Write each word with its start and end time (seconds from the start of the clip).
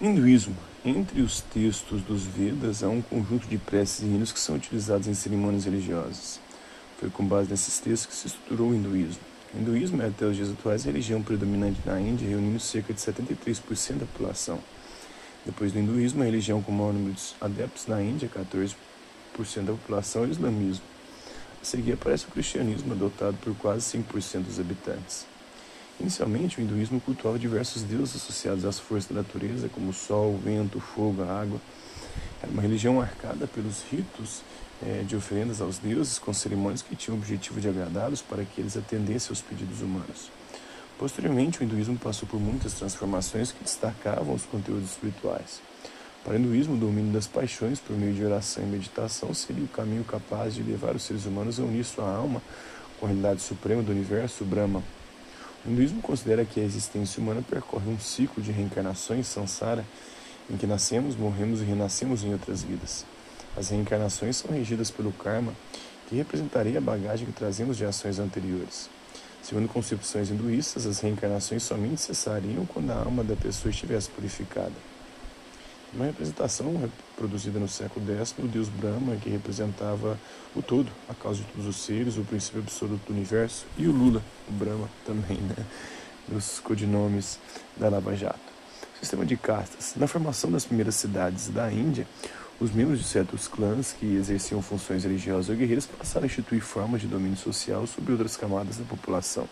Hinduísmo. 0.00 0.56
Entre 0.84 1.22
os 1.22 1.40
textos 1.40 2.02
dos 2.02 2.24
Vedas 2.24 2.82
há 2.82 2.88
um 2.88 3.00
conjunto 3.00 3.46
de 3.46 3.56
preces 3.56 4.00
e 4.00 4.06
hinos 4.06 4.32
que 4.32 4.40
são 4.40 4.56
utilizados 4.56 5.06
em 5.06 5.14
cerimônias 5.14 5.66
religiosas. 5.66 6.40
Foi 6.98 7.08
com 7.08 7.24
base 7.24 7.48
nesses 7.48 7.78
textos 7.78 8.06
que 8.06 8.14
se 8.14 8.26
estruturou 8.26 8.70
o 8.70 8.74
hinduísmo. 8.74 9.22
O 9.54 9.60
hinduísmo 9.60 10.02
é, 10.02 10.08
até 10.08 10.26
os 10.26 10.34
dias 10.34 10.50
atuais, 10.50 10.82
a 10.82 10.86
religião 10.86 11.22
predominante 11.22 11.80
na 11.86 12.00
Índia, 12.00 12.28
reunindo 12.28 12.58
cerca 12.58 12.92
de 12.92 13.00
73% 13.00 13.98
da 13.98 14.06
população. 14.06 14.58
Depois 15.46 15.72
do 15.72 15.78
hinduísmo, 15.78 16.22
a 16.22 16.24
religião 16.26 16.60
com 16.60 16.72
o 16.72 16.74
maior 16.74 16.92
número 16.92 17.14
de 17.14 17.22
adeptos 17.40 17.86
na 17.86 18.02
Índia, 18.02 18.28
14% 18.28 18.74
da 19.64 19.72
população, 19.74 20.24
é 20.24 20.26
o 20.26 20.30
islamismo. 20.30 20.84
A 21.62 21.64
seguir 21.64 21.92
aparece 21.92 22.26
o 22.26 22.32
cristianismo, 22.32 22.92
adotado 22.92 23.36
por 23.40 23.54
quase 23.54 23.96
5% 23.96 24.42
dos 24.42 24.58
habitantes. 24.58 25.24
Inicialmente, 26.00 26.58
o 26.58 26.62
hinduísmo 26.62 27.00
cultuava 27.00 27.38
diversos 27.38 27.82
deuses 27.82 28.16
associados 28.16 28.64
às 28.64 28.78
forças 28.78 29.10
da 29.10 29.16
natureza, 29.16 29.68
como 29.68 29.90
o 29.90 29.92
sol, 29.92 30.34
o 30.34 30.38
vento, 30.38 30.78
o 30.78 30.80
fogo, 30.80 31.22
a 31.22 31.40
água. 31.40 31.60
Era 32.42 32.50
uma 32.50 32.62
religião 32.62 32.94
marcada 32.94 33.46
pelos 33.46 33.82
ritos 33.90 34.42
é, 34.82 35.02
de 35.02 35.14
oferendas 35.14 35.60
aos 35.60 35.78
deuses, 35.78 36.18
com 36.18 36.32
cerimônias 36.32 36.82
que 36.82 36.96
tinham 36.96 37.16
o 37.16 37.20
objetivo 37.20 37.60
de 37.60 37.68
agradá-los 37.68 38.20
para 38.20 38.44
que 38.44 38.60
eles 38.60 38.76
atendessem 38.76 39.30
aos 39.30 39.40
pedidos 39.40 39.80
humanos. 39.80 40.30
Posteriormente, 40.98 41.60
o 41.60 41.64
hinduísmo 41.64 41.96
passou 41.96 42.28
por 42.28 42.40
muitas 42.40 42.74
transformações 42.74 43.52
que 43.52 43.62
destacavam 43.62 44.34
os 44.34 44.44
conteúdos 44.44 44.90
espirituais. 44.90 45.60
Para 46.24 46.34
o 46.34 46.36
hinduísmo, 46.36 46.74
o 46.74 46.78
domínio 46.78 47.12
das 47.12 47.26
paixões 47.26 47.78
por 47.78 47.96
meio 47.96 48.14
de 48.14 48.24
oração 48.24 48.62
e 48.62 48.66
meditação 48.66 49.34
seria 49.34 49.64
o 49.64 49.68
caminho 49.68 50.04
capaz 50.04 50.54
de 50.54 50.62
levar 50.62 50.96
os 50.96 51.02
seres 51.02 51.26
humanos 51.26 51.60
a 51.60 51.62
unir 51.62 51.84
sua 51.84 52.08
alma 52.08 52.40
com 52.98 53.06
a 53.06 53.08
realidade 53.08 53.42
suprema 53.42 53.82
do 53.82 53.92
universo, 53.92 54.44
Brahma. 54.44 54.82
O 55.64 55.70
hinduísmo 55.70 56.02
considera 56.02 56.44
que 56.44 56.60
a 56.60 56.62
existência 56.62 57.22
humana 57.22 57.42
percorre 57.42 57.90
um 57.90 57.98
ciclo 57.98 58.42
de 58.42 58.52
reencarnações, 58.52 59.26
samsara, 59.26 59.84
em 60.50 60.58
que 60.58 60.66
nascemos, 60.66 61.16
morremos 61.16 61.62
e 61.62 61.64
renascemos 61.64 62.22
em 62.22 62.32
outras 62.32 62.62
vidas. 62.62 63.06
As 63.56 63.70
reencarnações 63.70 64.36
são 64.36 64.50
regidas 64.50 64.90
pelo 64.90 65.10
karma, 65.12 65.54
que 66.06 66.16
representaria 66.16 66.76
a 66.76 66.82
bagagem 66.82 67.24
que 67.24 67.32
trazemos 67.32 67.78
de 67.78 67.84
ações 67.86 68.18
anteriores. 68.18 68.90
Segundo 69.42 69.68
concepções 69.68 70.30
hinduístas, 70.30 70.86
as 70.86 71.00
reencarnações 71.00 71.62
somente 71.62 72.00
cessariam 72.00 72.66
quando 72.66 72.90
a 72.90 72.96
alma 72.96 73.24
da 73.24 73.34
pessoa 73.34 73.70
estivesse 73.70 74.10
purificada. 74.10 74.93
Uma 75.94 76.06
representação 76.06 76.76
reproduzida 76.76 77.60
no 77.60 77.68
século 77.68 78.04
X 78.18 78.32
do 78.36 78.48
deus 78.48 78.68
Brahma, 78.68 79.14
que 79.14 79.30
representava 79.30 80.18
o 80.56 80.60
todo, 80.60 80.90
a 81.08 81.14
causa 81.14 81.38
de 81.38 81.46
todos 81.52 81.68
os 81.68 81.76
seres, 81.76 82.16
o 82.16 82.22
princípio 82.22 82.60
absoluto 82.60 83.06
do 83.06 83.12
universo, 83.12 83.64
e 83.78 83.86
o 83.86 83.92
Lula, 83.92 84.20
o 84.48 84.52
Brahma 84.52 84.90
também, 85.06 85.36
né? 85.36 85.64
Dos 86.26 86.58
codinomes 86.58 87.38
da 87.76 87.88
Lava 87.88 88.16
Jato. 88.16 88.40
Sistema 88.98 89.24
de 89.24 89.36
castas. 89.36 89.94
Na 89.94 90.08
formação 90.08 90.50
das 90.50 90.64
primeiras 90.64 90.96
cidades 90.96 91.48
da 91.48 91.70
Índia, 91.70 92.08
os 92.58 92.72
membros 92.72 92.98
de 92.98 93.04
certos 93.04 93.46
clãs 93.46 93.92
que 93.92 94.16
exerciam 94.16 94.60
funções 94.60 95.04
religiosas 95.04 95.48
ou 95.48 95.54
guerreiras 95.54 95.86
passaram 95.86 96.24
a 96.24 96.26
instituir 96.26 96.62
formas 96.62 97.02
de 97.02 97.06
domínio 97.06 97.36
social 97.36 97.86
sobre 97.86 98.10
outras 98.10 98.36
camadas 98.36 98.78
da 98.78 98.84
população. 98.84 99.48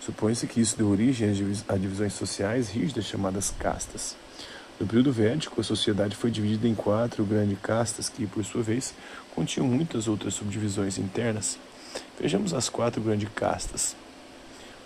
Supõe-se 0.00 0.46
que 0.46 0.60
isso 0.60 0.78
deu 0.78 0.88
origem 0.88 1.28
a 1.68 1.76
divisões 1.76 2.14
sociais 2.14 2.70
rígidas 2.70 3.04
chamadas 3.04 3.52
castas. 3.58 4.16
No 4.80 4.86
período 4.86 5.12
védico, 5.12 5.60
a 5.60 5.64
sociedade 5.64 6.16
foi 6.16 6.30
dividida 6.30 6.66
em 6.66 6.74
quatro 6.74 7.22
grandes 7.22 7.58
castas 7.60 8.08
que, 8.08 8.26
por 8.26 8.42
sua 8.42 8.62
vez, 8.62 8.94
continham 9.34 9.68
muitas 9.68 10.08
outras 10.08 10.32
subdivisões 10.32 10.96
internas. 10.96 11.58
Vejamos 12.18 12.54
as 12.54 12.70
quatro 12.70 13.02
grandes 13.02 13.28
castas. 13.34 13.94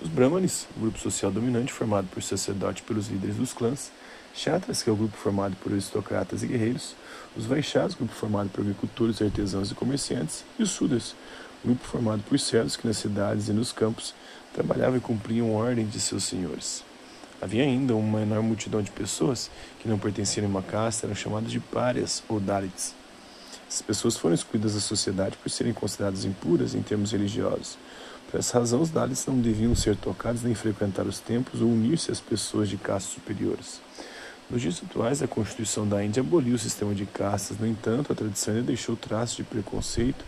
Os 0.00 0.08
Brahmanes, 0.08 0.66
grupo 0.78 0.98
social 0.98 1.30
dominante 1.30 1.70
formado 1.70 2.08
por 2.08 2.22
sacerdotes 2.22 2.82
pelos 2.82 3.08
líderes 3.08 3.36
dos 3.36 3.52
clãs, 3.52 3.92
Kshatras, 4.34 4.82
que 4.82 4.88
é 4.88 4.92
o 4.92 4.96
grupo 4.96 5.14
formado 5.14 5.56
por 5.56 5.70
aristocratas 5.70 6.42
e 6.42 6.46
guerreiros, 6.46 6.96
os 7.36 7.44
Vaixás, 7.44 7.94
grupo 7.94 8.14
formado 8.14 8.48
por 8.48 8.62
agricultores, 8.62 9.20
artesãos 9.20 9.70
e 9.70 9.74
comerciantes, 9.74 10.42
e 10.58 10.62
os 10.62 10.70
Sudras, 10.70 11.14
grupo 11.62 11.84
formado 11.84 12.22
por 12.22 12.40
servos 12.40 12.78
que 12.78 12.86
nas 12.86 12.96
cidades 12.96 13.48
e 13.48 13.52
nos 13.52 13.72
campos 13.72 14.14
trabalhavam 14.54 14.96
e 14.96 15.00
cumpriam 15.00 15.54
ordem 15.54 15.86
de 15.86 16.00
seus 16.00 16.24
senhores. 16.24 16.82
Havia 17.42 17.64
ainda 17.64 17.96
uma 17.96 18.22
enorme 18.22 18.46
multidão 18.46 18.80
de 18.80 18.92
pessoas 18.92 19.50
que 19.80 19.88
não 19.88 19.98
pertenciam 19.98 20.46
a 20.46 20.48
uma 20.48 20.62
casta, 20.62 21.06
eram 21.06 21.16
chamadas 21.16 21.50
de 21.50 21.58
párias 21.58 22.22
ou 22.28 22.38
dalits. 22.38 22.94
Essas 23.68 23.82
pessoas 23.82 24.16
foram 24.16 24.32
excluídas 24.32 24.74
da 24.74 24.80
sociedade 24.80 25.36
por 25.36 25.50
serem 25.50 25.72
consideradas 25.72 26.24
impuras 26.24 26.72
em 26.72 26.82
termos 26.82 27.10
religiosos. 27.10 27.76
Por 28.30 28.38
essa 28.38 28.60
razão, 28.60 28.80
os 28.80 28.90
dalits 28.90 29.26
não 29.26 29.40
deviam 29.40 29.74
ser 29.74 29.96
tocados 29.96 30.44
nem 30.44 30.54
frequentar 30.54 31.04
os 31.04 31.18
templos 31.18 31.60
ou 31.60 31.68
unir-se 31.68 32.12
às 32.12 32.20
pessoas 32.20 32.68
de 32.68 32.76
castas 32.76 33.12
superiores. 33.14 33.80
Nos 34.48 34.62
dias 34.62 34.80
atuais, 34.88 35.20
a 35.20 35.26
Constituição 35.26 35.88
da 35.88 36.04
Índia 36.04 36.20
aboliu 36.20 36.54
o 36.54 36.58
sistema 36.58 36.94
de 36.94 37.06
castas, 37.06 37.58
no 37.58 37.66
entanto, 37.66 38.12
a 38.12 38.14
tradição 38.14 38.54
ainda 38.54 38.66
deixou 38.68 38.94
traços 38.94 39.36
de 39.36 39.42
preconceito 39.42 40.24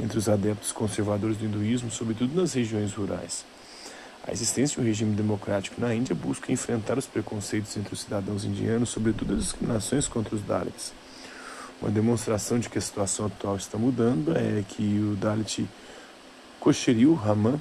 entre 0.00 0.16
os 0.16 0.30
adeptos 0.30 0.72
conservadores 0.72 1.36
do 1.36 1.44
hinduísmo, 1.44 1.90
sobretudo 1.90 2.34
nas 2.34 2.54
regiões 2.54 2.94
rurais. 2.94 3.44
A 4.26 4.32
existência 4.32 4.76
de 4.76 4.80
um 4.80 4.84
regime 4.84 5.14
democrático 5.14 5.78
na 5.78 5.94
Índia 5.94 6.14
busca 6.14 6.50
enfrentar 6.50 6.96
os 6.96 7.06
preconceitos 7.06 7.76
entre 7.76 7.92
os 7.92 8.00
cidadãos 8.00 8.44
indianos, 8.44 8.88
sobretudo 8.88 9.34
as 9.34 9.40
discriminações 9.40 10.08
contra 10.08 10.34
os 10.34 10.40
Dalits. 10.40 10.94
Uma 11.82 11.90
demonstração 11.90 12.58
de 12.58 12.70
que 12.70 12.78
a 12.78 12.80
situação 12.80 13.26
atual 13.26 13.56
está 13.56 13.76
mudando 13.76 14.34
é 14.34 14.64
que 14.66 14.98
o 14.98 15.14
Dalit 15.16 15.68
Kosheril 16.58 17.12
Raman 17.12 17.60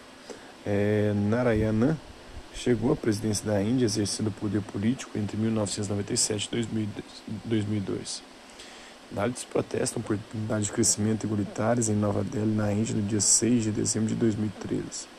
é, 0.65 1.11
Narayana 1.13 1.97
chegou 2.53 2.93
à 2.93 2.95
presidência 2.95 3.45
da 3.45 3.61
Índia 3.61 3.83
exercendo 3.83 4.31
poder 4.31 4.61
político 4.61 5.17
entre 5.17 5.35
1997 5.35 6.49
e 6.53 6.87
2002. 7.43 8.23
Dalits 9.11 9.43
protestam 9.43 10.01
por 10.01 10.15
oportunidades 10.15 10.67
de 10.67 10.71
crescimento 10.71 11.25
igualitárias 11.25 11.89
em 11.89 11.95
Nova 11.95 12.23
Delhi, 12.23 12.55
na 12.55 12.71
Índia, 12.71 12.95
no 12.95 13.01
dia 13.01 13.19
6 13.19 13.63
de 13.63 13.71
dezembro 13.71 14.07
de 14.07 14.15
2013. 14.15 15.12